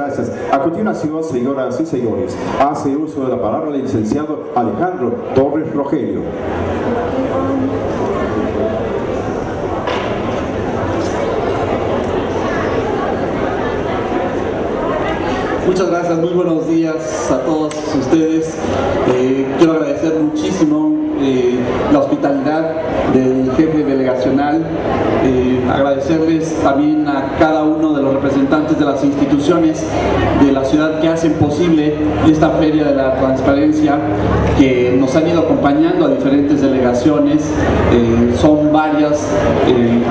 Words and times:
Gracias. 0.00 0.32
A 0.50 0.58
continuación, 0.58 1.22
señoras 1.22 1.78
y 1.78 1.84
señores, 1.84 2.34
hace 2.58 2.96
uso 2.96 3.22
de 3.24 3.36
la 3.36 3.42
palabra 3.42 3.68
el 3.68 3.82
licenciado 3.82 4.44
Alejandro 4.56 5.10
Torres 5.34 5.70
Rogelio. 5.74 6.22
Muchas 15.66 15.90
gracias, 15.90 16.18
muy 16.18 16.32
buenos 16.32 16.66
días 16.66 17.30
a 17.30 17.40
todos 17.40 17.74
ustedes. 17.94 18.56
Eh, 19.14 19.54
quiero 19.58 19.74
agradecer 19.74 20.14
muchísimo 20.18 20.96
eh, 21.20 21.58
la 21.92 21.98
hospitalidad 21.98 23.12
del 23.12 23.52
jefe 23.54 23.84
delegacional, 23.84 24.64
eh, 25.24 25.62
agradecerles 25.70 26.54
también 26.62 27.06
a 27.06 27.36
cada 27.38 27.64
uno 27.64 27.89
representantes 28.10 28.78
de 28.78 28.84
las 28.84 29.02
instituciones 29.04 29.86
de 30.44 30.52
la 30.52 30.64
ciudad 30.64 31.00
que 31.00 31.08
hacen 31.08 31.34
posible 31.34 31.94
esta 32.28 32.50
feria 32.50 32.84
de 32.84 32.94
la 32.94 33.16
transparencia 33.16 33.98
que 34.58 34.96
nos 34.98 35.14
han 35.16 35.28
ido 35.28 35.40
acompañando 35.40 36.06
a 36.06 36.08
diferentes 36.08 36.60
delegaciones, 36.60 37.44
son 38.40 38.72
varias, 38.72 39.28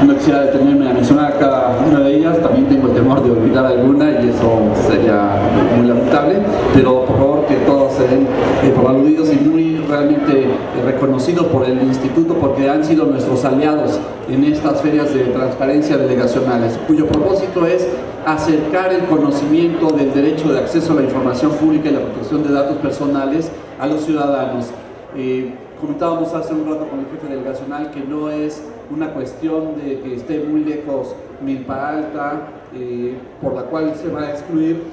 no 0.05 0.15
quisiera 0.15 0.41
detenerme 0.41 0.89
a 0.89 0.93
mencionar 0.93 1.37
cada 1.39 1.77
una 1.87 1.99
de 2.01 2.15
ellas, 2.15 2.39
también 2.41 2.67
tengo 2.67 2.87
el 2.87 2.93
temor 2.93 3.23
de 3.23 3.31
olvidar 3.31 3.65
alguna 3.65 4.11
y 4.11 4.29
eso 4.29 4.61
sería 4.87 5.39
muy 5.77 5.87
lamentable, 5.87 6.37
pero 6.73 7.05
por 7.05 7.17
favor 7.17 7.45
que 7.45 7.55
todos 7.65 7.93
se 7.93 8.07
den 8.07 8.27
por 8.75 8.87
aludidos 8.87 9.29
y 9.31 9.35
muy 9.47 9.77
realmente 9.87 10.47
reconocidos 10.85 11.47
por 11.47 11.65
el 11.65 11.81
instituto 11.81 12.35
porque 12.35 12.69
han 12.69 12.83
sido 12.83 13.05
nuestros 13.05 13.43
aliados 13.45 13.99
en 14.29 14.43
estas 14.43 14.81
ferias 14.81 15.13
de 15.13 15.25
transparencia 15.25 15.97
delegacionales, 15.97 16.77
cuyo 16.87 17.07
propósito 17.07 17.65
es 17.65 17.87
acercar 18.25 18.93
el 18.93 19.05
conocimiento 19.05 19.87
del 19.87 20.13
derecho 20.13 20.51
de 20.51 20.59
acceso 20.59 20.93
a 20.93 20.95
la 20.97 21.03
información 21.03 21.51
pública 21.51 21.89
y 21.89 21.93
la 21.93 22.01
protección 22.01 22.43
de 22.43 22.53
datos 22.53 22.77
personales 22.77 23.49
a 23.79 23.87
los 23.87 24.01
ciudadanos. 24.01 24.67
Eh, 25.15 25.53
comentábamos 25.79 26.33
hace 26.33 26.53
un 26.53 26.65
rato 26.65 26.87
con 26.87 26.99
el 26.99 27.05
jefe 27.07 27.27
delegacional 27.27 27.91
que 27.91 28.01
no 28.01 28.29
es 28.29 28.61
una 28.91 29.13
cuestión 29.13 29.75
de 29.77 29.99
que 30.01 30.15
esté 30.15 30.39
muy 30.39 30.63
lejos 30.63 31.15
Milpa 31.41 31.89
Alta, 31.89 32.41
eh, 32.75 33.17
por 33.41 33.55
la 33.55 33.63
cual 33.63 33.93
se 33.95 34.09
va 34.09 34.21
a 34.21 34.31
excluir 34.31 34.83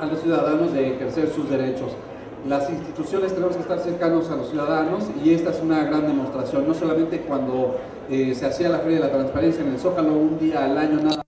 a 0.00 0.06
los 0.06 0.20
ciudadanos 0.20 0.72
de 0.72 0.94
ejercer 0.94 1.28
sus 1.30 1.50
derechos. 1.50 1.92
Las 2.48 2.70
instituciones 2.70 3.34
tenemos 3.34 3.56
que 3.56 3.62
estar 3.62 3.78
cercanos 3.80 4.30
a 4.30 4.36
los 4.36 4.48
ciudadanos 4.48 5.04
y 5.22 5.34
esta 5.34 5.50
es 5.50 5.60
una 5.60 5.84
gran 5.84 6.06
demostración, 6.06 6.66
no 6.66 6.72
solamente 6.72 7.20
cuando 7.20 7.76
eh, 8.08 8.34
se 8.34 8.46
hacía 8.46 8.70
la 8.70 8.78
Feria 8.78 9.00
de 9.00 9.06
la 9.06 9.12
Transparencia 9.12 9.62
en 9.62 9.72
el 9.72 9.78
Zócalo 9.78 10.14
un 10.14 10.38
día 10.38 10.64
al 10.64 10.78
año 10.78 11.00
nada 11.02 11.22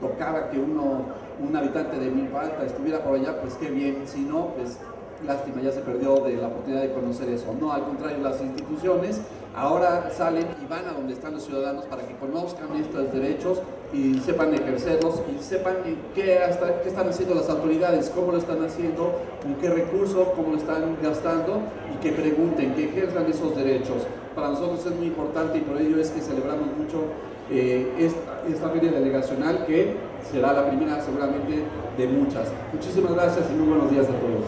tocaba 0.00 0.50
que 0.50 0.58
uno, 0.58 1.04
un 1.38 1.56
habitante 1.56 1.98
de 1.98 2.10
Milpa 2.10 2.44
estuviera 2.64 3.02
por 3.02 3.16
allá, 3.16 3.40
pues 3.40 3.54
qué 3.54 3.70
bien, 3.70 4.02
si 4.06 4.20
no, 4.20 4.48
pues 4.56 4.78
lástima, 5.26 5.60
ya 5.62 5.72
se 5.72 5.80
perdió 5.80 6.16
de 6.16 6.36
la 6.36 6.48
oportunidad 6.48 6.82
de 6.82 6.92
conocer 6.92 7.28
eso. 7.28 7.54
No, 7.60 7.72
al 7.72 7.84
contrario, 7.84 8.18
las 8.22 8.40
instituciones 8.40 9.20
ahora 9.54 10.10
salen 10.16 10.46
y 10.62 10.66
van 10.66 10.86
a 10.86 10.92
donde 10.92 11.12
están 11.12 11.34
los 11.34 11.44
ciudadanos 11.44 11.84
para 11.86 12.06
que 12.06 12.14
conozcan 12.16 12.74
estos 12.76 13.12
derechos 13.12 13.60
y 13.92 14.18
sepan 14.20 14.54
ejercerlos 14.54 15.20
y 15.28 15.42
sepan 15.42 15.76
qué, 15.84 15.96
qué 16.14 16.38
están 16.86 17.08
haciendo 17.08 17.34
las 17.34 17.48
autoridades, 17.48 18.10
cómo 18.14 18.32
lo 18.32 18.38
están 18.38 18.64
haciendo, 18.64 19.12
con 19.42 19.54
qué 19.56 19.68
recursos, 19.68 20.28
cómo 20.36 20.52
lo 20.52 20.56
están 20.56 20.96
gastando 21.02 21.60
y 21.92 22.02
que 22.02 22.12
pregunten, 22.12 22.74
que 22.74 22.84
ejerzan 22.84 23.26
esos 23.26 23.56
derechos. 23.56 24.06
Para 24.34 24.50
nosotros 24.50 24.86
es 24.86 24.94
muy 24.94 25.08
importante 25.08 25.58
y 25.58 25.62
por 25.62 25.80
ello 25.80 26.00
es 26.00 26.10
que 26.10 26.20
celebramos 26.20 26.68
mucho 26.78 27.02
eh, 27.50 28.10
esta, 28.46 28.68
feria 28.70 28.92
delegacional 28.92 29.66
que 29.66 29.96
será 30.30 30.52
la 30.52 30.68
primera 30.68 31.00
seguramente 31.00 31.64
de 31.96 32.06
muchas. 32.06 32.48
Muchísimas 32.72 33.12
gracias 33.14 33.46
y 33.50 33.54
muy 33.54 33.68
buenos 33.68 33.90
días 33.90 34.06
a 34.06 34.12
todos. 34.12 34.44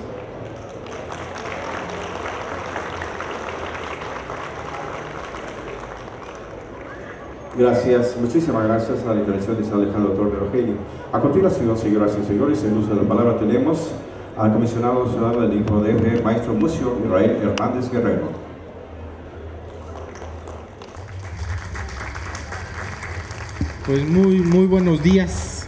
Gracias, 7.59 8.16
muchísimas 8.19 8.65
gracias 8.65 9.04
a 9.04 9.15
la 9.15 9.21
intervención 9.21 9.60
de 9.60 9.71
Alejandro 9.71 10.12
Torre 10.12 10.38
Rogelio. 10.38 10.75
A 11.12 11.21
continuación, 11.21 11.77
señoras 11.77 12.16
y 12.22 12.25
señores, 12.25 12.65
en 12.65 12.78
uso 12.78 12.94
de 12.94 13.03
la 13.03 13.09
palabra 13.09 13.37
tenemos 13.38 13.91
al 14.38 14.54
comisionado 14.54 15.06
ciudadano 15.09 15.43
del 15.43 15.59
INPODF, 15.59 16.25
maestro 16.25 16.54
Mucio 16.54 16.97
Israel 17.04 17.38
Hernández 17.43 17.91
Guerrero. 17.91 18.41
Pues 23.84 24.09
muy, 24.09 24.37
muy 24.37 24.66
buenos 24.66 25.03
días, 25.03 25.66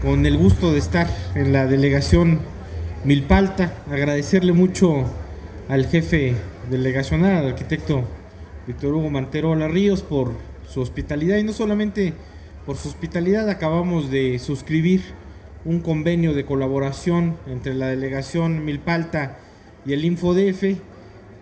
con 0.00 0.26
el 0.26 0.36
gusto 0.36 0.72
de 0.72 0.78
estar 0.78 1.08
en 1.34 1.52
la 1.52 1.66
delegación 1.66 2.38
Milpalta, 3.02 3.82
agradecerle 3.90 4.52
mucho 4.52 5.06
al 5.68 5.86
jefe 5.86 6.36
delegacional, 6.70 7.36
al 7.36 7.48
arquitecto 7.48 8.04
Víctor 8.68 8.94
Hugo 8.94 9.10
Mantero 9.10 9.56
Ríos 9.66 10.02
por 10.02 10.34
su 10.68 10.80
hospitalidad. 10.80 11.38
Y 11.38 11.42
no 11.42 11.52
solamente 11.52 12.12
por 12.64 12.76
su 12.76 12.90
hospitalidad 12.90 13.48
acabamos 13.48 14.08
de 14.08 14.38
suscribir 14.38 15.02
un 15.64 15.80
convenio 15.80 16.34
de 16.34 16.44
colaboración 16.44 17.38
entre 17.48 17.74
la 17.74 17.88
delegación 17.88 18.64
Milpalta 18.64 19.36
y 19.84 19.94
el 19.94 20.04
InfoDF 20.04 20.78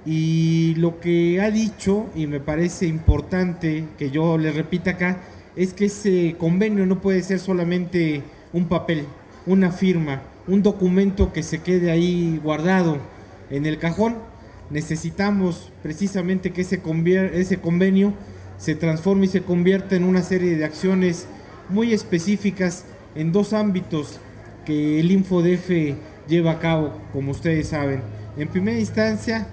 y 0.06 0.76
lo 0.76 0.99
que 0.99 1.43
ha 1.43 1.50
dicho 1.50 2.06
y 2.15 2.26
me 2.26 2.41
parece 2.41 2.87
importante 2.87 3.84
que 3.99 4.10
yo 4.10 4.38
le 4.38 4.50
repita 4.50 4.93
acá 4.93 5.21
es 5.56 5.72
que 5.72 5.87
ese 5.87 6.37
convenio 6.39 6.87
no 6.87 7.00
puede 7.00 7.22
ser 7.22 7.39
solamente 7.41 8.22
un 8.53 8.67
papel, 8.67 9.06
una 9.47 9.72
firma, 9.72 10.22
un 10.47 10.62
documento 10.62 11.33
que 11.33 11.43
se 11.43 11.59
quede 11.59 11.91
ahí 11.91 12.39
guardado 12.43 12.99
en 13.50 13.67
el 13.67 13.78
cajón. 13.78 14.17
Necesitamos 14.71 15.71
precisamente 15.83 16.53
que 16.53 16.61
ese, 16.62 16.81
convenio 16.81 18.12
se 18.59 18.75
transforma 18.75 19.25
y 19.25 19.28
se 19.28 19.43
convierte 19.43 19.97
en 19.97 20.05
una 20.05 20.22
serie 20.22 20.56
de 20.56 20.65
acciones 20.65 21.27
muy 21.69 21.93
específicas 21.93 22.84
en 23.15 23.33
dos 23.33 23.53
ámbitos 23.53 24.21
que 24.65 25.00
el 25.00 25.11
InfoDF 25.11 25.71
lleva 26.28 26.53
a 26.53 26.59
cabo, 26.59 26.93
como 27.12 27.31
ustedes 27.31 27.69
saben. 27.69 28.03
En 28.37 28.49
primera 28.49 28.78
instancia, 28.78 29.47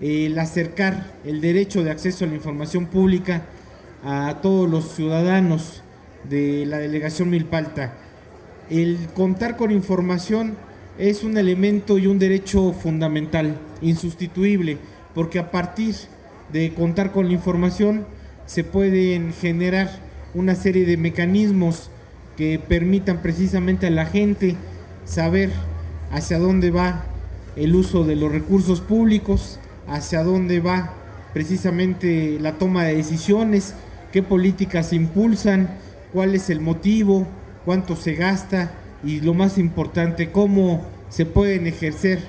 el 0.00 0.38
acercar 0.38 1.12
el 1.24 1.40
derecho 1.40 1.84
de 1.84 1.90
acceso 1.90 2.24
a 2.24 2.28
la 2.28 2.34
información 2.34 2.86
pública 2.86 3.42
a 4.04 4.40
todos 4.42 4.68
los 4.68 4.92
ciudadanos 4.92 5.82
de 6.28 6.66
la 6.66 6.78
delegación 6.78 7.30
Milpalta. 7.30 7.94
El 8.70 8.98
contar 9.14 9.56
con 9.56 9.70
información 9.70 10.56
es 10.98 11.24
un 11.24 11.36
elemento 11.38 11.98
y 11.98 12.06
un 12.06 12.18
derecho 12.18 12.72
fundamental, 12.72 13.58
insustituible, 13.80 14.78
porque 15.14 15.38
a 15.38 15.50
partir 15.50 15.94
de 16.52 16.74
contar 16.74 17.12
con 17.12 17.26
la 17.26 17.32
información 17.32 18.06
se 18.46 18.62
pueden 18.62 19.32
generar 19.32 19.90
una 20.34 20.54
serie 20.54 20.84
de 20.84 20.96
mecanismos 20.96 21.90
que 22.36 22.58
permitan 22.58 23.22
precisamente 23.22 23.86
a 23.86 23.90
la 23.90 24.06
gente 24.06 24.56
saber 25.04 25.50
hacia 26.10 26.38
dónde 26.38 26.70
va 26.70 27.04
el 27.56 27.74
uso 27.74 28.04
de 28.04 28.16
los 28.16 28.30
recursos 28.30 28.80
públicos, 28.80 29.58
hacia 29.86 30.22
dónde 30.22 30.60
va 30.60 30.94
precisamente 31.32 32.38
la 32.40 32.52
toma 32.58 32.84
de 32.84 32.96
decisiones, 32.96 33.74
qué 34.14 34.22
políticas 34.22 34.92
impulsan, 34.92 35.70
cuál 36.12 36.36
es 36.36 36.48
el 36.48 36.60
motivo, 36.60 37.26
cuánto 37.64 37.96
se 37.96 38.14
gasta 38.14 38.70
y 39.02 39.20
lo 39.20 39.34
más 39.34 39.58
importante, 39.58 40.30
cómo 40.30 40.86
se 41.08 41.26
pueden 41.26 41.66
ejercer 41.66 42.20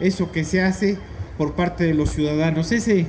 eso 0.00 0.32
que 0.32 0.44
se 0.44 0.62
hace 0.62 0.96
por 1.36 1.52
parte 1.52 1.84
de 1.84 1.92
los 1.92 2.08
ciudadanos. 2.08 2.72
Ese 2.72 3.04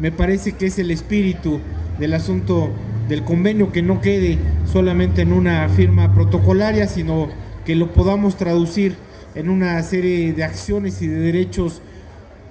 me 0.00 0.10
parece 0.10 0.56
que 0.56 0.66
es 0.66 0.80
el 0.80 0.90
espíritu 0.90 1.60
del 2.00 2.14
asunto 2.14 2.68
del 3.08 3.22
convenio, 3.22 3.70
que 3.70 3.80
no 3.80 4.00
quede 4.00 4.38
solamente 4.66 5.22
en 5.22 5.32
una 5.32 5.68
firma 5.68 6.12
protocolaria, 6.12 6.88
sino 6.88 7.28
que 7.64 7.76
lo 7.76 7.92
podamos 7.92 8.36
traducir 8.36 8.96
en 9.36 9.48
una 9.48 9.80
serie 9.84 10.32
de 10.32 10.42
acciones 10.42 11.00
y 11.00 11.06
de 11.06 11.20
derechos 11.20 11.80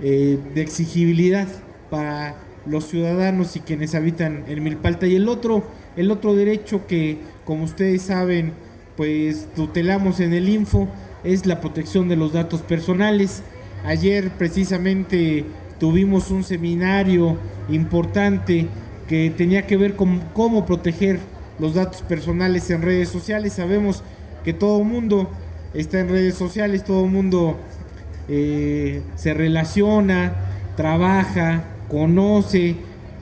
eh, 0.02 0.40
de 0.56 0.62
exigibilidad 0.62 1.50
para 1.90 2.47
los 2.70 2.88
ciudadanos 2.88 3.56
y 3.56 3.62
quienes 3.62 3.96
habitan 3.96 4.44
en 4.48 4.64
Milpalta. 4.64 5.08
Y 5.08 5.16
el 5.16 5.30
otro, 5.30 5.64
el 5.96 6.12
otro 6.12 6.36
derecho 6.36 6.88
que, 6.88 7.20
como 7.46 7.64
ustedes 7.64 8.04
saben, 8.04 8.54
pues 8.96 9.48
tutelamos 9.56 10.20
en 10.20 10.34
el 10.34 10.50
Info 10.50 10.88
es 11.24 11.46
la 11.46 11.62
protección 11.62 12.10
de 12.10 12.16
los 12.16 12.34
datos 12.34 12.62
personales. 12.62 13.44
Ayer 13.86 14.32
precisamente 14.32 15.46
tuvimos 15.80 16.32
un 16.32 16.44
seminario 16.44 17.38
importante 17.70 18.68
que 19.08 19.32
tenía 19.36 19.66
que 19.68 19.78
ver 19.78 19.96
con 19.96 20.20
cómo 20.34 20.66
proteger 20.66 21.20
los 21.60 21.76
datos 21.76 22.02
personales 22.02 22.70
en 22.70 22.82
redes 22.82 23.10
sociales. 23.10 23.54
Sabemos 23.54 24.04
que 24.44 24.54
todo 24.54 24.84
mundo 24.84 25.30
está 25.74 26.00
en 26.00 26.10
redes 26.10 26.36
sociales, 26.36 26.84
todo 26.84 27.06
mundo 27.06 27.58
eh, 28.30 29.02
se 29.16 29.34
relaciona, 29.34 30.34
trabaja, 30.76 31.64
conoce 31.90 32.76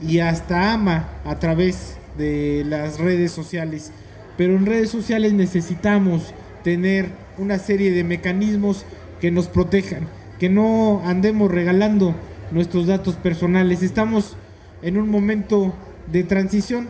y 0.06 0.18
hasta 0.18 0.72
ama 0.72 1.08
a 1.24 1.38
través 1.38 1.96
de 2.18 2.64
las 2.66 2.98
redes 2.98 3.32
sociales. 3.32 3.92
pero 4.36 4.54
en 4.54 4.66
redes 4.66 4.90
sociales 4.90 5.32
necesitamos 5.32 6.34
tener 6.62 7.08
una 7.38 7.58
serie 7.58 7.90
de 7.90 8.04
mecanismos 8.04 8.84
que 9.18 9.30
nos 9.30 9.48
protejan, 9.48 10.08
que 10.38 10.50
no 10.50 11.00
andemos 11.06 11.50
regalando 11.50 12.14
nuestros 12.50 12.86
datos 12.86 13.14
personales. 13.14 13.82
Estamos 13.82 14.36
en 14.82 14.98
un 14.98 15.08
momento 15.08 15.74
de 16.12 16.22
transición, 16.22 16.88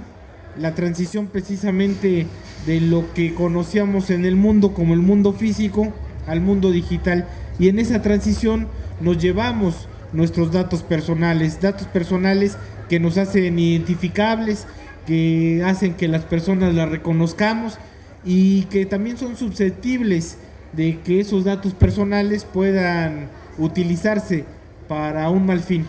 la 0.59 0.75
transición 0.75 1.29
precisamente 1.29 2.27
de 2.67 2.81
lo 2.81 3.13
que 3.15 3.35
conocíamos 3.35 4.11
en 4.11 4.25
el 4.25 4.35
mundo 4.35 4.75
como 4.75 4.95
el 4.95 5.01
mundo 5.01 5.33
físico 5.33 5.93
al 6.27 6.41
mundo 6.41 6.71
digital. 6.71 7.27
Y 7.59 7.69
en 7.69 7.79
esa 7.79 8.03
transición 8.03 8.69
nos 9.01 9.19
llevamos 9.19 9.89
nuestros 10.17 10.51
datos 10.51 10.83
personales, 10.83 11.61
datos 11.61 11.87
personales 11.87 12.57
que 12.89 12.99
nos 12.99 13.19
hacen 13.19 13.59
identificables, 13.59 14.67
que 15.07 15.63
hacen 15.65 15.95
que 15.95 16.09
las 16.09 16.25
personas 16.25 16.75
las 16.75 16.89
reconozcamos 16.89 17.79
y 18.25 18.63
que 18.65 18.87
también 18.87 19.19
son 19.19 19.37
susceptibles 19.37 20.39
de 20.73 20.99
que 21.01 21.21
esos 21.21 21.45
datos 21.45 21.75
personales 21.75 22.45
puedan 22.45 23.29
utilizarse 23.59 24.45
para 24.89 25.29
un 25.29 25.45
mal 25.47 25.61
fin. 25.61 25.85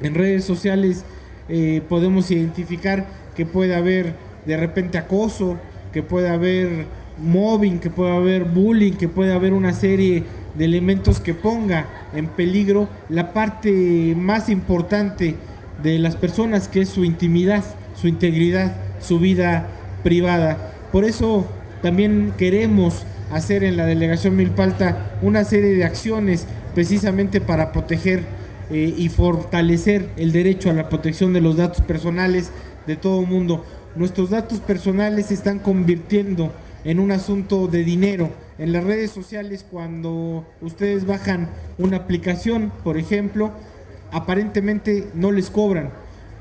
En 0.00 0.14
redes 0.14 0.44
sociales 0.44 1.04
eh, 1.48 1.82
podemos 1.88 2.30
identificar 2.30 3.06
que 3.36 3.44
puede 3.44 3.74
haber 3.74 4.14
de 4.46 4.56
repente 4.56 4.98
acoso, 4.98 5.58
que 5.92 6.02
puede 6.02 6.28
haber 6.28 6.86
mobbing, 7.18 7.80
que 7.80 7.90
puede 7.90 8.12
haber 8.12 8.44
bullying, 8.44 8.92
que 8.92 9.08
puede 9.08 9.32
haber 9.32 9.52
una 9.52 9.72
serie 9.72 10.22
de 10.54 10.64
elementos 10.64 11.20
que 11.20 11.34
ponga 11.34 11.86
en 12.14 12.26
peligro 12.26 12.88
la 13.08 13.32
parte 13.32 14.14
más 14.16 14.48
importante 14.48 15.36
de 15.82 15.98
las 15.98 16.16
personas, 16.16 16.68
que 16.68 16.82
es 16.82 16.88
su 16.88 17.04
intimidad, 17.04 17.64
su 18.00 18.08
integridad, 18.08 18.76
su 19.00 19.18
vida 19.18 19.68
privada. 20.02 20.72
Por 20.92 21.04
eso 21.04 21.46
también 21.80 22.32
queremos 22.36 23.04
hacer 23.32 23.64
en 23.64 23.76
la 23.76 23.86
delegación 23.86 24.36
Milpalta 24.36 25.16
una 25.22 25.44
serie 25.44 25.74
de 25.74 25.84
acciones 25.84 26.46
precisamente 26.74 27.40
para 27.40 27.72
proteger 27.72 28.24
eh, 28.70 28.94
y 28.96 29.08
fortalecer 29.08 30.08
el 30.16 30.32
derecho 30.32 30.70
a 30.70 30.74
la 30.74 30.88
protección 30.88 31.32
de 31.32 31.40
los 31.40 31.56
datos 31.56 31.82
personales 31.82 32.50
de 32.86 32.96
todo 32.96 33.20
el 33.20 33.26
mundo. 33.26 33.64
Nuestros 33.96 34.30
datos 34.30 34.60
personales 34.60 35.26
se 35.26 35.34
están 35.34 35.58
convirtiendo 35.58 36.52
en 36.84 36.98
un 36.98 37.10
asunto 37.12 37.68
de 37.68 37.84
dinero. 37.84 38.30
En 38.62 38.70
las 38.70 38.84
redes 38.84 39.10
sociales, 39.10 39.66
cuando 39.68 40.46
ustedes 40.60 41.04
bajan 41.04 41.48
una 41.78 41.96
aplicación, 41.96 42.72
por 42.84 42.96
ejemplo, 42.96 43.50
aparentemente 44.12 45.08
no 45.14 45.32
les 45.32 45.50
cobran, 45.50 45.90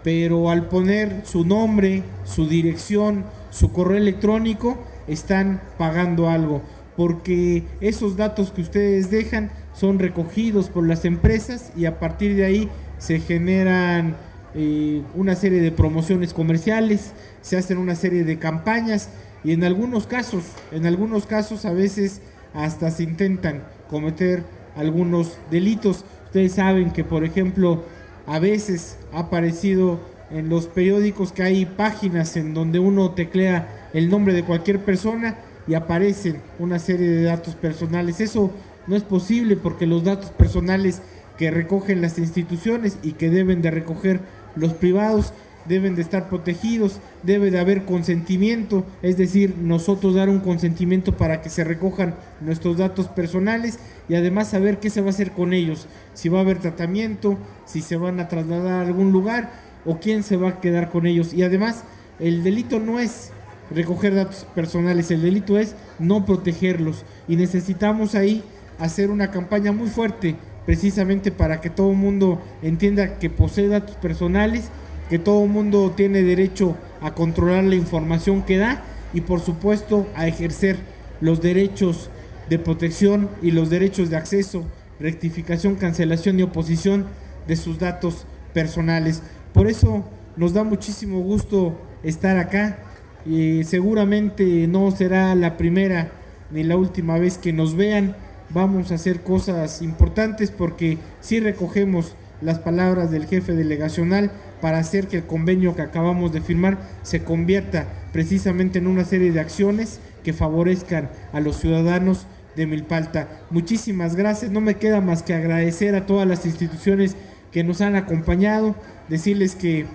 pero 0.04 0.52
al 0.52 0.68
poner 0.68 1.24
su 1.26 1.46
nombre, 1.46 2.04
su 2.24 2.48
dirección, 2.48 3.26
su 3.50 3.74
correo 3.74 3.98
electrónico, 3.98 4.78
están 5.08 5.64
pagando 5.80 6.30
algo, 6.30 6.62
porque 6.96 7.64
esos 7.82 8.18
datos 8.18 8.52
que 8.52 8.62
ustedes 8.62 9.10
dejan 9.10 9.50
son 9.74 9.98
recogidos 9.98 10.70
por 10.70 10.88
las 10.88 11.06
empresas 11.06 11.72
y 11.76 11.86
a 11.86 12.00
partir 12.00 12.36
de 12.36 12.46
ahí 12.46 12.70
se 13.00 13.20
generan 13.20 14.16
eh, 14.54 15.02
una 15.16 15.36
serie 15.36 15.62
de 15.62 15.72
promociones 15.72 16.34
comerciales, 16.34 17.12
se 17.42 17.58
hacen 17.58 17.78
una 17.78 17.96
serie 17.96 18.24
de 18.24 18.38
campañas 18.38 19.10
y 19.44 19.54
en 19.54 19.64
algunos 19.64 20.08
casos, 20.08 20.44
en 20.72 20.86
algunos 20.86 21.26
casos 21.26 21.66
a 21.66 21.74
veces 21.74 22.22
hasta 22.54 22.92
se 22.92 23.04
intentan 23.04 23.64
cometer 23.90 24.44
algunos 24.76 25.38
delitos. 25.50 26.06
Ustedes 26.26 26.54
saben 26.54 26.92
que, 26.92 27.04
por 27.04 27.24
ejemplo, 27.24 27.84
a 28.28 28.40
veces 28.40 28.98
ha 29.14 29.20
aparecido 29.20 30.00
en 30.32 30.50
los 30.50 30.68
periódicos 30.68 31.32
que 31.32 31.44
hay 31.44 31.66
páginas 31.66 32.38
en 32.38 32.54
donde 32.54 32.80
uno 32.80 33.12
teclea 33.12 33.90
el 33.94 34.10
nombre 34.10 34.34
de 34.34 34.44
cualquier 34.44 34.80
persona 34.80 35.38
y 35.68 35.74
aparecen 35.74 36.42
una 36.60 36.80
serie 36.80 37.10
de 37.10 37.24
datos 37.24 37.56
personales. 37.56 38.20
Eso 38.22 38.52
no 38.88 38.96
es 38.96 39.04
posible 39.04 39.56
porque 39.56 39.86
los 39.86 40.04
datos 40.04 40.32
personales 40.32 41.02
que 41.38 41.52
recogen 41.52 42.02
las 42.02 42.18
instituciones 42.18 42.98
y 43.04 43.14
que 43.14 43.30
deben 43.30 43.62
de 43.62 43.72
recoger 43.72 44.20
los 44.56 44.74
privados 44.74 45.34
deben 45.66 45.96
de 45.96 46.02
estar 46.02 46.28
protegidos, 46.30 47.00
debe 47.24 47.52
de 47.52 47.60
haber 47.60 47.86
consentimiento, 47.86 48.86
es 49.02 49.18
decir, 49.18 49.56
nosotros 49.58 50.16
dar 50.16 50.30
un 50.30 50.40
consentimiento 50.40 51.18
para 51.18 51.42
que 51.42 51.50
se 51.50 51.64
recojan 51.64 52.16
nuestros 52.40 52.78
datos 52.78 53.08
personales 53.08 53.80
y 54.10 54.16
además 54.16 54.50
saber 54.50 54.80
qué 54.80 54.90
se 54.90 55.02
va 55.02 55.08
a 55.08 55.12
hacer 55.12 55.32
con 55.32 55.54
ellos, 55.54 55.88
si 56.14 56.30
va 56.30 56.40
a 56.40 56.42
haber 56.42 56.60
tratamiento, 56.60 57.38
si 57.66 57.82
se 57.82 57.96
van 57.96 58.20
a 58.20 58.28
trasladar 58.28 58.74
a 58.74 58.82
algún 58.82 59.12
lugar 59.12 59.52
o 59.86 60.00
quién 60.00 60.24
se 60.24 60.38
va 60.38 60.50
a 60.50 60.60
quedar 60.62 60.90
con 60.90 61.06
ellos. 61.06 61.34
Y 61.34 61.44
además, 61.44 61.84
el 62.20 62.44
delito 62.44 62.80
no 62.80 63.00
es 63.00 63.32
recoger 63.70 64.16
datos 64.16 64.46
personales, 64.56 65.12
el 65.12 65.22
delito 65.22 65.58
es 65.58 65.76
no 66.00 66.26
protegerlos 66.26 67.04
y 67.28 67.36
necesitamos 67.36 68.16
ahí 68.16 68.44
hacer 68.80 69.10
una 69.12 69.32
campaña 69.32 69.72
muy 69.72 69.88
fuerte 69.88 70.36
precisamente 70.72 71.34
para 71.34 71.60
que 71.60 71.70
todo 71.70 71.92
el 71.92 71.98
mundo 71.98 72.42
entienda 72.62 73.20
que 73.20 73.30
posee 73.30 73.68
datos 73.68 73.98
personales 73.98 74.70
que 75.10 75.20
todo 75.20 75.46
mundo 75.46 75.92
tiene 75.98 76.24
derecho 76.24 76.78
a 77.02 77.14
controlar 77.14 77.66
la 77.66 77.76
información 77.76 78.44
que 78.44 78.56
da 78.56 78.82
y 79.14 79.20
por 79.20 79.42
supuesto 79.42 80.08
a 80.16 80.30
ejercer 80.30 80.78
los 81.20 81.42
derechos 81.42 82.10
de 82.50 82.58
protección 82.58 83.28
y 83.42 83.52
los 83.52 83.70
derechos 83.70 84.10
de 84.10 84.16
acceso, 84.16 84.64
rectificación, 84.98 85.76
cancelación 85.76 86.40
y 86.40 86.44
oposición 86.44 87.06
de 87.50 87.58
sus 87.58 87.78
datos 87.78 88.26
personales. 88.54 89.24
Por 89.54 89.68
eso 89.68 90.06
nos 90.38 90.54
da 90.54 90.64
muchísimo 90.64 91.20
gusto 91.20 91.82
estar 92.02 92.38
acá 92.38 92.80
y 93.26 93.66
seguramente 93.66 94.68
no 94.70 94.90
será 94.92 95.36
la 95.36 95.58
primera 95.58 96.12
ni 96.50 96.64
la 96.64 96.78
última 96.78 97.20
vez 97.20 97.38
que 97.38 97.52
nos 97.52 97.76
vean. 97.76 98.16
Vamos 98.54 98.92
a 98.92 98.96
hacer 98.96 99.22
cosas 99.22 99.82
importantes 99.82 100.52
porque 100.52 100.98
si 101.22 101.40
recogemos 101.40 102.16
las 102.42 102.60
palabras 102.60 103.10
del 103.10 103.26
jefe 103.28 103.54
delegacional 103.54 104.32
para 104.60 104.80
hacer 104.80 105.08
que 105.08 105.18
el 105.18 105.26
convenio 105.26 105.76
que 105.76 105.84
acabamos 105.84 106.34
de 106.34 106.42
firmar 106.42 106.80
se 107.04 107.24
convierta 107.24 107.88
precisamente 108.12 108.80
en 108.80 108.88
una 108.88 109.06
serie 109.06 109.32
de 109.32 109.40
acciones 109.40 110.00
que 110.24 110.34
favorezcan 110.34 111.10
a 111.32 111.40
los 111.40 111.58
ciudadanos 111.58 112.26
de 112.58 112.68
Milpalta. 112.68 113.30
Muchísimas 113.52 114.16
gracias, 114.16 114.52
no 114.52 114.60
me 114.60 114.76
queda 114.76 115.00
más 115.00 115.24
que 115.24 115.34
agradecer 115.34 115.96
a 115.96 116.06
todas 116.06 116.28
las 116.28 116.46
instituciones 116.46 117.16
que 117.54 117.64
nos 117.64 117.80
han 117.80 117.96
acompañado, 117.96 118.76
decirles 119.08 119.56
que 119.56 119.86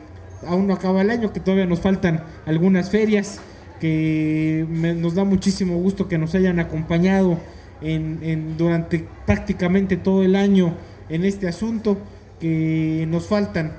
aún 0.47 0.67
no 0.67 0.75
acaba 0.75 1.03
el 1.03 1.11
año, 1.11 1.33
que 1.33 1.41
todavía 1.41 1.67
nos 1.67 1.81
faltan 1.81 2.23
algunas 2.47 2.91
ferias, 2.91 3.39
que 3.81 4.67
nos 4.71 5.15
da 5.15 5.25
muchísimo 5.25 5.77
gusto 5.77 6.09
que 6.09 6.17
nos 6.17 6.35
hayan 6.35 6.59
acompañado 6.59 7.39
en, 7.81 8.57
durante 8.57 9.07
prácticamente 9.27 9.97
todo 9.97 10.23
el 10.23 10.37
año 10.37 10.75
en 11.09 11.25
este 11.25 11.49
asunto, 11.49 11.99
que 12.41 13.07
nos 13.09 13.27
faltan 13.27 13.73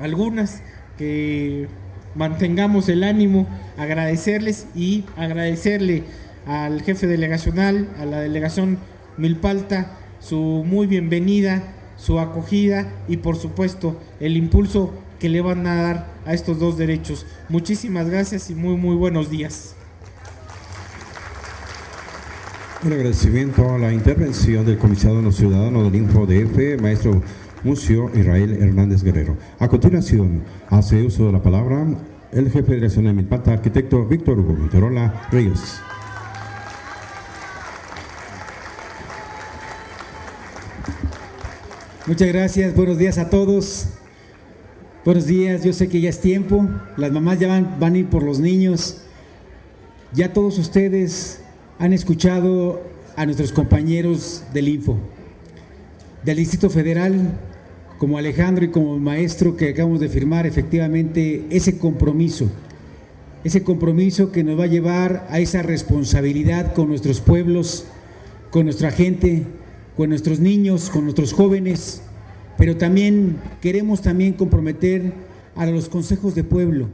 algunas, 0.00 0.62
que 0.98 1.68
mantengamos 2.14 2.88
el 2.88 3.04
ánimo, 3.04 3.46
agradecerles 3.76 4.66
y 4.74 5.04
agradecerle 5.16 6.04
al 6.46 6.82
jefe 6.82 7.06
delegacional, 7.06 7.88
a 7.98 8.04
la 8.04 8.20
delegación 8.20 8.78
Milpalta, 9.16 9.98
su 10.18 10.64
muy 10.66 10.86
bienvenida, 10.86 11.62
su 11.96 12.18
acogida 12.18 12.88
y 13.08 13.18
por 13.18 13.36
supuesto 13.36 14.00
el 14.20 14.36
impulso 14.36 14.92
que 15.20 15.28
le 15.28 15.40
van 15.40 15.66
a 15.66 15.82
dar 15.82 16.06
a 16.26 16.34
estos 16.34 16.58
dos 16.58 16.76
derechos. 16.76 17.26
Muchísimas 17.48 18.10
gracias 18.10 18.50
y 18.50 18.54
muy 18.54 18.76
muy 18.76 18.96
buenos 18.96 19.30
días. 19.30 19.76
Un 22.84 22.92
agradecimiento 22.92 23.70
a 23.70 23.78
la 23.78 23.94
intervención 23.94 24.66
del 24.66 24.76
comisionado 24.76 25.32
ciudadano 25.32 25.84
del 25.84 25.94
InfoDF, 25.94 26.82
maestro 26.82 27.22
Mucio 27.62 28.10
Israel 28.14 28.58
Hernández 28.60 29.02
Guerrero. 29.02 29.38
A 29.58 29.68
continuación, 29.68 30.42
hace 30.68 31.02
uso 31.02 31.24
de 31.24 31.32
la 31.32 31.42
palabra 31.42 31.86
el 32.30 32.50
jefe 32.50 32.74
de 32.74 32.86
la 32.86 32.94
de 32.94 33.12
Milpata, 33.14 33.54
arquitecto 33.54 34.04
Víctor 34.04 34.38
Hugo 34.38 34.52
Monterola 34.52 35.28
Ríos. 35.32 35.80
Muchas 42.06 42.28
gracias, 42.28 42.76
buenos 42.76 42.98
días 42.98 43.16
a 43.16 43.30
todos. 43.30 43.86
Buenos 45.06 45.24
días, 45.26 45.64
yo 45.64 45.72
sé 45.72 45.88
que 45.88 46.02
ya 46.02 46.10
es 46.10 46.20
tiempo, 46.20 46.68
las 46.98 47.10
mamás 47.10 47.38
ya 47.38 47.48
van, 47.48 47.80
van 47.80 47.94
a 47.94 47.98
ir 47.98 48.10
por 48.10 48.22
los 48.22 48.40
niños. 48.40 49.06
Ya 50.12 50.34
todos 50.34 50.58
ustedes 50.58 51.43
han 51.78 51.92
escuchado 51.92 52.80
a 53.16 53.24
nuestros 53.24 53.52
compañeros 53.52 54.44
del 54.52 54.68
Info, 54.68 54.98
del 56.24 56.36
Distrito 56.36 56.70
Federal, 56.70 57.38
como 57.98 58.18
Alejandro 58.18 58.64
y 58.64 58.68
como 58.68 58.98
maestro 58.98 59.56
que 59.56 59.70
acabamos 59.70 60.00
de 60.00 60.08
firmar 60.08 60.46
efectivamente 60.46 61.46
ese 61.50 61.78
compromiso, 61.78 62.50
ese 63.44 63.62
compromiso 63.62 64.32
que 64.32 64.44
nos 64.44 64.58
va 64.58 64.64
a 64.64 64.68
llevar 64.68 65.26
a 65.30 65.40
esa 65.40 65.62
responsabilidad 65.62 66.74
con 66.74 66.88
nuestros 66.88 67.20
pueblos, 67.20 67.86
con 68.50 68.64
nuestra 68.64 68.90
gente, 68.90 69.44
con 69.96 70.08
nuestros 70.08 70.40
niños, 70.40 70.90
con 70.90 71.04
nuestros 71.04 71.32
jóvenes, 71.32 72.02
pero 72.56 72.76
también 72.76 73.36
queremos 73.60 74.00
también 74.00 74.32
comprometer 74.34 75.12
a 75.56 75.66
los 75.66 75.88
consejos 75.88 76.34
de 76.34 76.44
pueblo, 76.44 76.88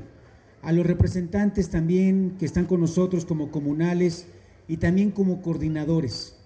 a 0.62 0.72
los 0.72 0.86
representantes 0.86 1.70
también 1.70 2.34
que 2.38 2.46
están 2.46 2.66
con 2.66 2.80
nosotros 2.80 3.24
como 3.24 3.50
comunales 3.50 4.26
y 4.70 4.76
también 4.76 5.10
como 5.10 5.42
coordinadores. 5.42 6.36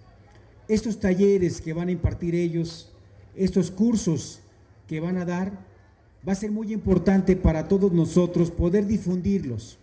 Estos 0.66 0.99
talleres 0.99 1.61
que 1.61 1.75
van 1.75 1.88
a 1.88 1.93
impartir 1.93 2.35
ellos, 2.35 2.90
estos 3.37 3.71
cursos 3.71 4.40
que 4.88 4.99
van 4.99 5.19
a 5.19 5.26
dar, 5.26 5.66
va 6.26 6.33
a 6.33 6.35
ser 6.35 6.50
muy 6.50 6.73
importante 6.73 7.37
para 7.37 7.69
todos 7.69 7.93
nosotros 7.93 8.50
poder 8.50 8.87
difundirlos. 8.87 9.78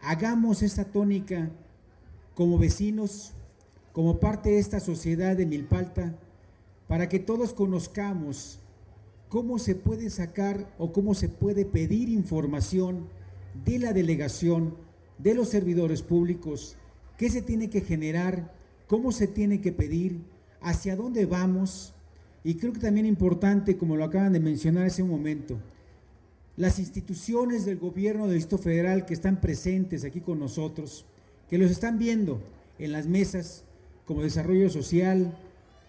Hagamos 0.00 0.62
esta 0.62 0.86
tónica 0.86 1.50
como 2.34 2.56
vecinos, 2.56 3.32
como 3.92 4.20
parte 4.20 4.52
de 4.52 4.58
esta 4.58 4.80
sociedad 4.80 5.36
de 5.36 5.44
Milpalta, 5.44 6.14
para 6.88 7.10
que 7.10 7.18
todos 7.18 7.52
conozcamos 7.52 8.58
cómo 9.28 9.58
se 9.58 9.74
puede 9.74 10.08
sacar 10.08 10.74
o 10.78 10.94
cómo 10.94 11.12
se 11.12 11.28
puede 11.28 11.66
pedir 11.66 12.08
información 12.08 13.06
de 13.66 13.78
la 13.78 13.92
delegación, 13.92 14.76
de 15.18 15.34
los 15.34 15.50
servidores 15.50 16.00
públicos, 16.00 16.78
qué 17.22 17.30
se 17.30 17.40
tiene 17.40 17.70
que 17.70 17.82
generar, 17.82 18.52
cómo 18.88 19.12
se 19.12 19.28
tiene 19.28 19.60
que 19.60 19.70
pedir, 19.70 20.18
hacia 20.60 20.96
dónde 20.96 21.24
vamos. 21.24 21.94
Y 22.42 22.56
creo 22.56 22.72
que 22.72 22.80
también 22.80 23.06
importante, 23.06 23.76
como 23.76 23.94
lo 23.94 24.02
acaban 24.02 24.32
de 24.32 24.40
mencionar 24.40 24.86
hace 24.86 25.04
un 25.04 25.10
momento, 25.10 25.56
las 26.56 26.80
instituciones 26.80 27.64
del 27.64 27.78
gobierno 27.78 28.26
del 28.26 28.38
Distrito 28.38 28.60
Federal 28.60 29.06
que 29.06 29.14
están 29.14 29.40
presentes 29.40 30.02
aquí 30.02 30.20
con 30.20 30.40
nosotros, 30.40 31.06
que 31.48 31.58
los 31.58 31.70
están 31.70 31.96
viendo 31.96 32.42
en 32.80 32.90
las 32.90 33.06
mesas 33.06 33.62
como 34.04 34.24
desarrollo 34.24 34.68
social, 34.68 35.32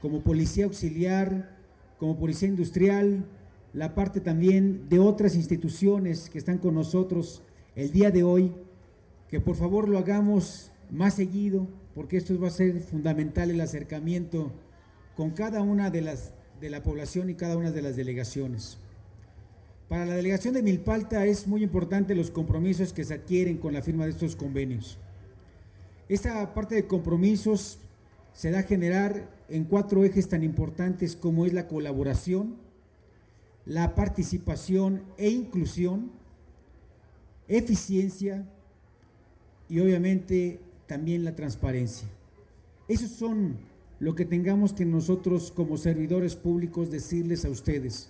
como 0.03 0.21
policía 0.21 0.65
auxiliar, 0.65 1.57
como 1.97 2.15
policía 2.15 2.49
industrial, 2.49 3.25
la 3.73 3.95
parte 3.95 4.19
también 4.19 4.87
de 4.87 4.99
otras 4.99 5.33
instituciones 5.33 6.29
que 6.29 6.37
están 6.37 6.59
con 6.59 6.75
nosotros 6.75 7.41
el 7.75 7.91
día 7.91 8.11
de 8.11 8.21
hoy, 8.21 8.51
que 9.31 9.39
por 9.39 9.55
favor 9.55 9.89
lo 9.89 9.97
hagamos 9.97 10.69
más 10.93 11.15
seguido, 11.15 11.67
porque 11.93 12.17
esto 12.17 12.39
va 12.39 12.47
a 12.47 12.51
ser 12.51 12.79
fundamental 12.79 13.51
el 13.51 13.59
acercamiento 13.59 14.53
con 15.15 15.31
cada 15.31 15.61
una 15.61 15.89
de 15.89 16.01
las 16.01 16.33
de 16.63 16.69
la 16.69 16.81
población 16.81 17.29
y 17.29 17.35
cada 17.35 17.57
una 17.57 17.71
de 17.71 17.81
las 17.81 17.97
delegaciones. 17.97 18.77
Para 19.89 20.05
la 20.05 20.15
delegación 20.15 20.53
de 20.53 20.63
Milpalta 20.63 21.25
es 21.25 21.45
muy 21.45 21.61
importante 21.61 22.15
los 22.15 22.31
compromisos 22.31 22.93
que 22.93 23.03
se 23.03 23.15
adquieren 23.15 23.57
con 23.57 23.73
la 23.73 23.81
firma 23.81 24.05
de 24.05 24.11
estos 24.11 24.37
convenios. 24.37 24.97
Esta 26.07 26.53
parte 26.53 26.75
de 26.75 26.87
compromisos 26.87 27.79
se 28.31 28.49
da 28.49 28.59
a 28.59 28.63
generar 28.63 29.29
en 29.49 29.65
cuatro 29.65 30.05
ejes 30.05 30.29
tan 30.29 30.41
importantes 30.41 31.17
como 31.17 31.45
es 31.45 31.51
la 31.51 31.67
colaboración, 31.67 32.55
la 33.65 33.93
participación 33.93 35.03
e 35.17 35.29
inclusión, 35.29 36.11
eficiencia 37.49 38.45
y 39.67 39.81
obviamente 39.81 40.61
también 40.87 41.23
la 41.23 41.35
transparencia. 41.35 42.07
Esos 42.87 43.11
son 43.11 43.57
lo 43.99 44.15
que 44.15 44.25
tengamos 44.25 44.73
que 44.73 44.85
nosotros 44.85 45.51
como 45.51 45.77
servidores 45.77 46.35
públicos 46.35 46.91
decirles 46.91 47.45
a 47.45 47.49
ustedes, 47.49 48.09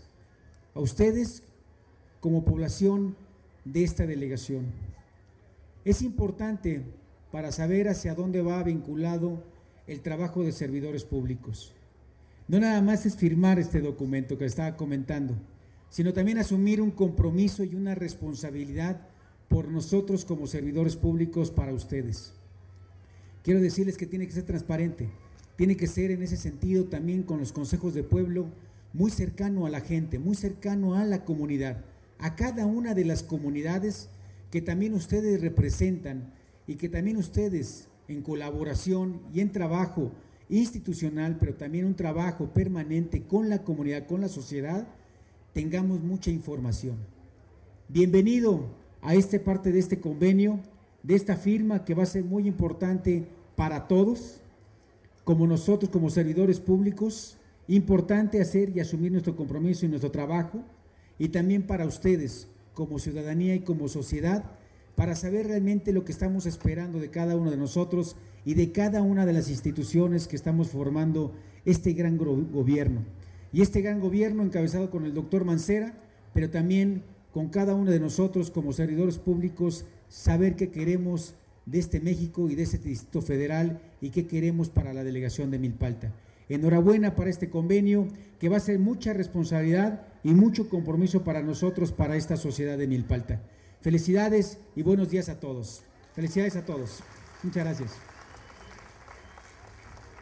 a 0.74 0.80
ustedes 0.80 1.44
como 2.20 2.46
población 2.46 3.16
de 3.66 3.84
esta 3.84 4.06
delegación. 4.06 4.66
Es 5.86 6.02
importante 6.02 6.84
para 7.32 7.52
saber 7.52 7.90
hacia 7.90 8.16
dónde 8.16 8.42
va 8.42 8.64
vinculado 8.64 9.44
el 9.88 10.02
trabajo 10.02 10.44
de 10.44 10.52
servidores 10.52 11.04
públicos. 11.04 11.74
No 12.48 12.60
nada 12.60 12.82
más 12.82 13.06
es 13.06 13.16
firmar 13.16 13.60
este 13.60 13.82
documento 13.82 14.38
que 14.38 14.46
estaba 14.46 14.76
comentando, 14.76 15.36
sino 15.90 16.14
también 16.14 16.38
asumir 16.38 16.82
un 16.82 16.92
compromiso 16.92 17.64
y 17.64 17.76
una 17.76 17.96
responsabilidad 17.96 19.08
por 19.48 19.68
nosotros 19.68 20.26
como 20.26 20.48
servidores 20.48 20.96
públicos 20.96 21.52
para 21.52 21.74
ustedes. 21.74 22.34
Quiero 23.44 23.60
decirles 23.60 23.98
que 23.98 24.08
tiene 24.08 24.26
que 24.26 24.32
ser 24.32 24.46
transparente, 24.46 25.10
tiene 25.58 25.76
que 25.76 25.88
ser 25.88 26.12
en 26.12 26.24
ese 26.24 26.38
sentido 26.38 26.86
también 26.86 27.24
con 27.24 27.40
los 27.40 27.52
consejos 27.52 27.94
de 27.94 28.02
pueblo 28.02 28.48
muy 28.94 29.12
cercano 29.12 29.66
a 29.66 29.70
la 29.70 29.82
gente, 29.82 30.18
muy 30.18 30.36
cercano 30.36 30.96
a 30.96 31.04
la 31.04 31.26
comunidad, 31.26 31.84
a 32.20 32.36
cada 32.36 32.66
una 32.66 32.94
de 32.94 33.04
las 33.04 33.22
comunidades 33.22 34.08
que 34.50 34.62
también 34.62 34.94
ustedes 34.94 35.42
representan 35.42 36.32
y 36.68 36.76
que 36.76 36.88
también 36.88 37.18
ustedes 37.18 37.90
en 38.08 38.22
colaboración 38.22 39.22
y 39.34 39.42
en 39.42 39.52
trabajo 39.52 40.14
institucional, 40.48 41.38
pero 41.38 41.56
también 41.56 41.86
un 41.86 41.96
trabajo 41.96 42.54
permanente 42.54 43.24
con 43.24 43.50
la 43.50 43.64
comunidad, 43.64 44.08
con 44.08 44.22
la 44.22 44.30
sociedad, 44.30 44.88
tengamos 45.52 46.02
mucha 46.02 46.32
información. 46.32 46.96
Bienvenido 47.90 48.70
a 49.02 49.16
esta 49.16 49.44
parte 49.44 49.74
de 49.74 49.80
este 49.80 50.00
convenio, 50.00 50.62
de 51.04 51.16
esta 51.16 51.36
firma 51.36 51.86
que 51.86 51.94
va 51.94 52.04
a 52.04 52.08
ser 52.08 52.24
muy 52.24 52.48
importante 52.48 53.28
para 53.56 53.88
todos, 53.88 54.42
como 55.24 55.46
nosotros 55.48 55.92
como 55.92 56.10
servidores 56.10 56.60
públicos, 56.60 57.38
importante 57.68 58.42
hacer 58.42 58.76
y 58.76 58.80
asumir 58.80 59.12
nuestro 59.12 59.36
compromiso 59.36 59.86
y 59.86 59.90
nuestro 59.90 60.12
trabajo, 60.12 60.64
y 61.20 61.30
también 61.30 61.64
para 61.64 61.86
ustedes 61.86 62.48
como 62.74 63.00
ciudadanía 63.00 63.56
y 63.56 63.60
como 63.60 63.88
sociedad, 63.88 64.44
para 64.96 65.16
saber 65.16 65.48
realmente 65.48 65.94
lo 65.94 66.06
que 66.06 66.12
estamos 66.12 66.46
esperando 66.46 67.00
de 67.00 67.10
cada 67.10 67.36
uno 67.36 67.52
de 67.52 67.58
nosotros 67.58 68.16
y 68.46 68.54
de 68.56 68.72
cada 68.72 69.02
una 69.02 69.26
de 69.26 69.34
las 69.34 69.50
instituciones 69.50 70.28
que 70.28 70.36
estamos 70.36 70.70
formando 70.70 71.34
este 71.66 71.94
gran 71.94 72.18
gobierno. 72.18 73.02
Y 73.52 73.62
este 73.62 73.82
gran 73.82 74.00
gobierno 74.00 74.44
encabezado 74.44 74.90
con 74.90 75.06
el 75.06 75.14
doctor 75.14 75.46
Mancera, 75.46 75.94
pero 76.34 76.50
también 76.50 77.04
con 77.34 77.50
cada 77.50 77.74
uno 77.74 77.90
de 77.90 78.00
nosotros 78.00 78.52
como 78.52 78.74
servidores 78.74 79.18
públicos, 79.18 79.86
saber 80.08 80.56
qué 80.56 80.70
queremos 80.70 81.34
de 81.66 81.80
este 81.80 82.00
México 82.00 82.50
y 82.50 82.56
de 82.56 82.64
este 82.64 82.78
Distrito 82.78 83.22
Federal 83.22 83.82
y 84.02 84.12
qué 84.12 84.28
queremos 84.28 84.70
para 84.70 84.94
la 84.94 85.04
delegación 85.04 85.50
de 85.50 85.60
Milpalta. 85.60 86.14
Enhorabuena 86.48 87.16
para 87.16 87.30
este 87.30 87.50
convenio 87.50 88.08
que 88.40 88.50
va 88.50 88.58
a 88.58 88.62
ser 88.62 88.78
mucha 88.78 89.14
responsabilidad 89.14 90.06
y 90.24 90.34
mucho 90.34 90.70
compromiso 90.70 91.24
para 91.24 91.42
nosotros, 91.42 91.92
para 91.92 92.18
esta 92.18 92.38
sociedad 92.38 92.78
de 92.78 92.88
Milpalta. 92.88 93.42
Felicidades 93.82 94.60
y 94.76 94.84
buenos 94.84 95.10
días 95.10 95.30
a 95.30 95.40
todos. 95.40 95.84
Felicidades 96.14 96.56
a 96.56 96.66
todos. 96.66 97.00
Muchas 97.42 97.64
gracias. 97.64 97.92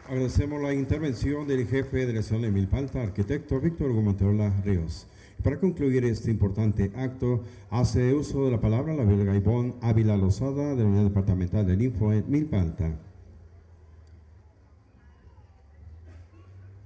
Agradecemos 0.08 0.62
la 0.62 0.72
intervención 0.72 1.46
del 1.46 1.66
jefe 1.66 2.06
de 2.06 2.12
la 2.12 2.22
ciudad 2.22 2.42
de 2.42 2.50
Milpalta, 2.50 3.02
arquitecto 3.02 3.60
Víctor 3.60 3.92
Gomanterola 3.92 4.50
Ríos. 4.64 5.06
Para 5.42 5.58
concluir 5.58 6.04
este 6.04 6.30
importante 6.30 6.92
acto, 6.96 7.42
hace 7.70 8.14
uso 8.14 8.44
de 8.44 8.52
la 8.52 8.60
palabra 8.60 8.94
la 8.94 9.04
belga 9.04 9.34
Ivonne 9.34 9.74
Ávila 9.80 10.16
Lozada 10.16 10.74
de 10.74 10.82
la 10.82 10.88
Unidad 10.88 11.04
Departamental 11.04 11.66
del 11.66 11.82
Info 11.82 12.12
en 12.12 12.30
Milpalta. 12.30 12.98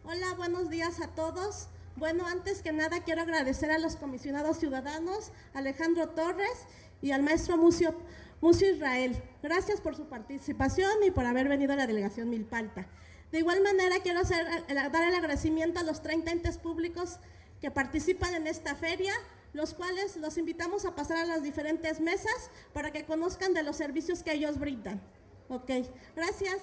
Hola, 0.05 0.35
buenos 0.37 0.71
días 0.71 1.01
a 1.01 1.09
todos. 1.09 1.69
Bueno, 1.97 2.27
antes 2.27 2.63
que 2.63 2.73
nada 2.73 3.03
quiero 3.05 3.23
agradecer 3.23 3.71
a 3.71 3.79
los 3.79 3.97
comisionados 3.97 4.59
ciudadanos, 4.59 5.33
Alejandro 5.53 6.11
Torres 6.11 6.67
y 7.03 7.11
al 7.11 7.23
maestro 7.23 7.57
Mucio, 7.57 7.95
Israel. 8.43 9.17
Gracias 9.43 9.81
por 9.81 9.97
su 9.97 10.05
participación 10.05 10.91
y 11.07 11.11
por 11.11 11.27
haber 11.27 11.49
venido 11.49 11.73
a 11.73 11.77
la 11.77 11.87
delegación 11.87 12.31
Milpalta. 12.31 12.87
De 13.33 13.39
igual 13.39 13.63
manera 13.63 13.97
quiero 14.03 14.21
hacer, 14.21 14.47
dar 14.69 15.09
el 15.09 15.15
agradecimiento 15.15 15.81
a 15.81 15.83
los 15.83 16.03
30 16.03 16.31
entes 16.31 16.59
públicos 16.59 17.19
que 17.61 17.71
participan 17.71 18.35
en 18.35 18.47
esta 18.47 18.75
feria, 18.75 19.13
los 19.53 19.75
cuales 19.75 20.17
los 20.17 20.37
invitamos 20.39 20.85
a 20.85 20.95
pasar 20.95 21.19
a 21.19 21.25
las 21.25 21.43
diferentes 21.43 22.01
mesas 22.01 22.51
para 22.73 22.93
que 22.93 23.05
conozcan 23.05 23.55
de 23.55 23.63
los 23.63 23.77
servicios 23.77 24.23
que 24.23 24.33
ellos 24.33 24.59
brindan. 24.59 25.01
Ok, 25.49 25.71
gracias. 26.15 26.59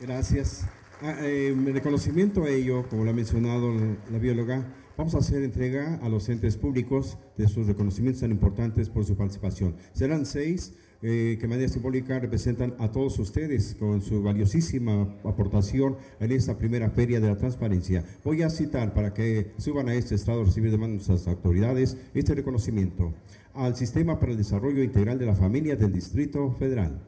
Gracias. 0.00 0.64
Ah, 1.00 1.16
eh, 1.22 1.48
en 1.48 1.72
reconocimiento 1.72 2.44
a 2.44 2.50
ello, 2.50 2.88
como 2.88 3.04
lo 3.04 3.10
ha 3.10 3.14
mencionado 3.14 3.72
la, 4.10 4.18
bióloga, 4.18 4.64
vamos 4.96 5.14
a 5.14 5.18
hacer 5.18 5.44
entrega 5.44 6.00
a 6.02 6.08
los 6.08 6.28
entes 6.28 6.56
públicos 6.56 7.18
de 7.36 7.46
sus 7.46 7.68
reconocimientos 7.68 8.20
tan 8.22 8.32
importantes 8.32 8.90
por 8.90 9.04
su 9.04 9.16
participación. 9.16 9.76
Serán 9.92 10.26
seis 10.26 10.74
eh, 11.00 11.36
que 11.38 11.42
de 11.42 11.48
manera 11.48 11.68
simbólica 11.68 12.18
representan 12.18 12.74
a 12.78 12.90
todos 12.90 13.18
ustedes 13.18 13.76
con 13.78 14.00
su 14.00 14.22
valiosísima 14.22 15.14
aportación 15.24 15.96
en 16.18 16.32
esta 16.32 16.58
primera 16.58 16.90
feria 16.90 17.20
de 17.20 17.28
la 17.28 17.36
transparencia. 17.36 18.04
Voy 18.24 18.42
a 18.42 18.50
citar 18.50 18.94
para 18.94 19.14
que 19.14 19.52
suban 19.58 19.88
a 19.88 19.94
este 19.94 20.16
estado 20.16 20.40
a 20.40 20.44
recibir 20.44 20.70
de 20.70 20.78
manos 20.78 21.08
las 21.08 21.28
autoridades 21.28 21.96
este 22.14 22.34
reconocimiento 22.34 23.14
al 23.54 23.76
Sistema 23.76 24.18
para 24.18 24.32
el 24.32 24.38
Desarrollo 24.38 24.82
Integral 24.82 25.18
de 25.18 25.26
la 25.26 25.34
Familia 25.34 25.76
del 25.76 25.92
Distrito 25.92 26.50
Federal. 26.52 27.00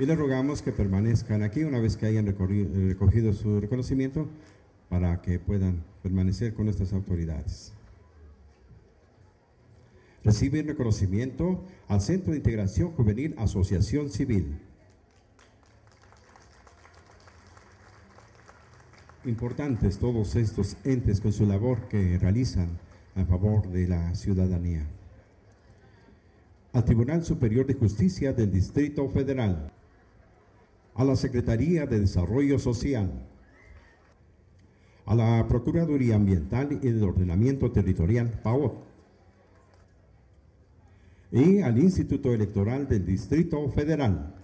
y 0.00 0.06
les 0.06 0.16
rogamos 0.16 0.62
que 0.62 0.72
permanezcan 0.72 1.42
aquí 1.42 1.62
una 1.62 1.78
vez 1.78 1.98
que 1.98 2.06
hayan 2.06 2.24
recogido 2.26 3.34
su 3.34 3.60
reconocimiento 3.60 4.28
para 4.88 5.20
que 5.20 5.38
puedan 5.38 5.84
permanecer 6.02 6.54
con 6.54 6.64
nuestras 6.64 6.94
autoridades. 6.94 7.74
Reciben 10.24 10.66
reconocimiento 10.66 11.64
al 11.88 12.00
Centro 12.00 12.32
de 12.32 12.38
Integración 12.38 12.92
Juvenil 12.92 13.34
Asociación 13.38 14.10
Civil. 14.10 14.60
importantes 19.24 19.98
todos 19.98 20.34
estos 20.36 20.76
entes 20.84 21.20
con 21.20 21.32
su 21.32 21.44
labor 21.46 21.88
que 21.88 22.18
realizan 22.18 22.78
a 23.14 23.24
favor 23.24 23.68
de 23.68 23.86
la 23.86 24.14
ciudadanía. 24.14 24.86
Al 26.72 26.84
Tribunal 26.84 27.24
Superior 27.24 27.66
de 27.66 27.74
Justicia 27.74 28.32
del 28.32 28.50
Distrito 28.50 29.08
Federal, 29.08 29.72
a 30.94 31.04
la 31.04 31.16
Secretaría 31.16 31.86
de 31.86 32.00
Desarrollo 32.00 32.58
Social, 32.58 33.26
a 35.04 35.14
la 35.14 35.46
Procuraduría 35.48 36.16
Ambiental 36.16 36.72
y 36.72 36.76
del 36.76 37.02
Ordenamiento 37.02 37.72
Territorial, 37.72 38.40
PAO, 38.42 38.89
y 41.32 41.60
al 41.60 41.78
Instituto 41.78 42.34
Electoral 42.34 42.88
del 42.88 43.04
Distrito 43.04 43.68
Federal. 43.70 44.34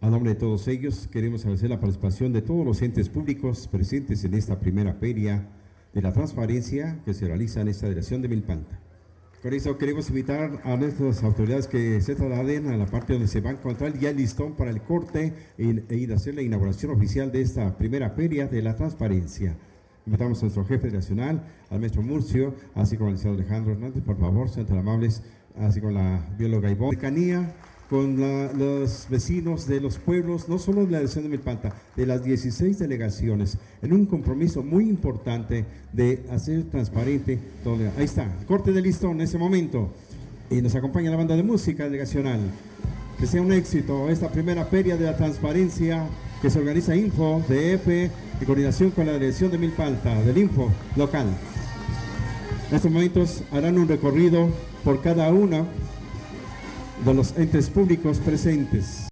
A 0.00 0.10
nombre 0.10 0.34
de 0.34 0.40
todos 0.40 0.66
ellos, 0.66 1.08
queremos 1.12 1.42
agradecer 1.42 1.70
la 1.70 1.78
participación 1.78 2.32
de 2.32 2.42
todos 2.42 2.64
los 2.64 2.82
entes 2.82 3.08
públicos 3.08 3.68
presentes 3.68 4.24
en 4.24 4.34
esta 4.34 4.58
primera 4.58 4.94
feria 4.94 5.48
de 5.92 6.02
la 6.02 6.12
transparencia 6.12 7.00
que 7.04 7.14
se 7.14 7.26
realiza 7.26 7.60
en 7.60 7.68
esta 7.68 7.88
dirección 7.88 8.22
de 8.22 8.28
Milpanta. 8.28 8.80
Con 9.42 9.52
eso 9.52 9.76
queremos 9.76 10.08
invitar 10.08 10.60
a 10.64 10.76
nuestras 10.76 11.22
autoridades 11.22 11.66
que 11.66 12.00
se 12.00 12.14
trasladen 12.14 12.68
a 12.68 12.76
la 12.76 12.86
parte 12.86 13.12
donde 13.12 13.28
se 13.28 13.40
va 13.40 13.50
a 13.50 13.54
encontrar 13.54 13.98
ya 13.98 14.10
el 14.10 14.16
listón 14.16 14.54
para 14.54 14.70
el 14.70 14.82
corte 14.82 15.34
e 15.58 15.96
ir 15.96 16.12
a 16.12 16.16
hacer 16.16 16.34
la 16.34 16.42
inauguración 16.42 16.92
oficial 16.92 17.30
de 17.30 17.42
esta 17.42 17.76
primera 17.76 18.10
feria 18.10 18.46
de 18.46 18.62
la 18.62 18.76
transparencia. 18.76 19.56
Invitamos 20.06 20.38
a 20.38 20.42
nuestro 20.42 20.64
jefe 20.64 20.90
nacional, 20.90 21.44
al 21.70 21.78
maestro 21.78 22.02
Murcio, 22.02 22.54
así 22.74 22.96
como 22.96 23.08
al 23.08 23.14
licenciado 23.14 23.38
Alejandro 23.38 23.72
Hernández, 23.72 24.02
por 24.02 24.18
favor, 24.18 24.48
sean 24.48 24.66
tan 24.66 24.78
amables, 24.78 25.22
así 25.60 25.80
como 25.80 25.92
la 25.92 26.20
bióloga 26.38 26.70
Ivonne. 26.70 26.92
Cercanía 26.92 27.54
con 27.92 28.16
los 28.58 29.06
vecinos 29.10 29.66
de 29.66 29.78
los 29.78 29.98
pueblos, 29.98 30.48
no 30.48 30.58
solo 30.58 30.86
de 30.86 30.92
la 30.92 30.98
dirección 31.00 31.24
de 31.24 31.28
Milpanta, 31.28 31.74
de 31.94 32.06
las 32.06 32.24
16 32.24 32.78
delegaciones, 32.78 33.58
en 33.82 33.92
un 33.92 34.06
compromiso 34.06 34.62
muy 34.62 34.88
importante 34.88 35.66
de 35.92 36.24
hacer 36.30 36.64
transparente 36.70 37.38
todo. 37.62 37.76
Ahí 37.98 38.04
está, 38.04 38.34
corte 38.46 38.72
de 38.72 38.80
listón 38.80 39.12
en 39.16 39.20
ese 39.20 39.36
momento. 39.36 39.90
Y 40.50 40.62
nos 40.62 40.74
acompaña 40.74 41.10
la 41.10 41.18
banda 41.18 41.36
de 41.36 41.42
música 41.42 41.84
delegacional. 41.84 42.40
Que 43.20 43.26
sea 43.26 43.42
un 43.42 43.52
éxito 43.52 44.08
esta 44.08 44.30
primera 44.30 44.64
feria 44.64 44.96
de 44.96 45.04
la 45.04 45.16
transparencia 45.18 46.06
que 46.40 46.48
se 46.48 46.60
organiza 46.60 46.96
Info, 46.96 47.42
DF, 47.46 47.88
en 47.88 48.10
coordinación 48.46 48.90
con 48.92 49.04
la 49.04 49.12
dirección 49.12 49.50
de 49.50 49.58
Milpalta, 49.58 50.18
del 50.22 50.38
Info 50.38 50.70
local. 50.96 51.26
En 52.70 52.76
estos 52.76 52.90
momentos 52.90 53.42
harán 53.52 53.76
un 53.76 53.86
recorrido 53.86 54.48
por 54.84 55.00
cada 55.00 55.30
una 55.30 55.64
de 57.04 57.14
los 57.14 57.36
entes 57.36 57.68
públicos 57.70 58.18
presentes. 58.18 59.00